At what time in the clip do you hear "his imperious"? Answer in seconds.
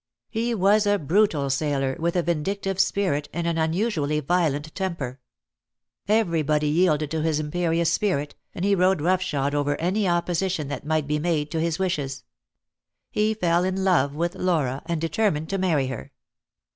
7.21-7.93